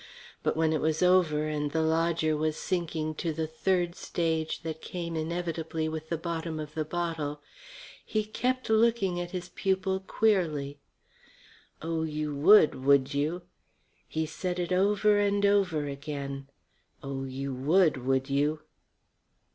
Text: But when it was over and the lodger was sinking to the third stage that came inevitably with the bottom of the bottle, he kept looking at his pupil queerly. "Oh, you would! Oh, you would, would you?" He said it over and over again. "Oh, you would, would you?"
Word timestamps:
But 0.41 0.57
when 0.57 0.73
it 0.73 0.81
was 0.81 1.03
over 1.03 1.47
and 1.47 1.69
the 1.69 1.83
lodger 1.83 2.35
was 2.35 2.57
sinking 2.57 3.13
to 3.21 3.31
the 3.31 3.45
third 3.45 3.93
stage 3.93 4.61
that 4.63 4.81
came 4.81 5.15
inevitably 5.15 5.87
with 5.87 6.09
the 6.09 6.17
bottom 6.17 6.59
of 6.59 6.73
the 6.73 6.83
bottle, 6.83 7.39
he 8.03 8.23
kept 8.23 8.71
looking 8.71 9.19
at 9.21 9.29
his 9.29 9.49
pupil 9.49 9.99
queerly. 9.99 10.79
"Oh, 11.83 12.01
you 12.01 12.33
would! 12.35 12.71
Oh, 12.71 12.73
you 12.73 12.73
would, 12.73 12.75
would 12.83 13.13
you?" 13.13 13.43
He 14.07 14.25
said 14.25 14.57
it 14.57 14.71
over 14.73 15.19
and 15.19 15.45
over 15.45 15.85
again. 15.85 16.47
"Oh, 17.03 17.23
you 17.25 17.53
would, 17.53 17.97
would 17.97 18.27
you?" 18.27 18.61